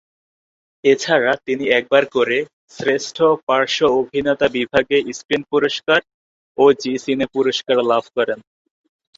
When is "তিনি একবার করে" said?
1.45-2.37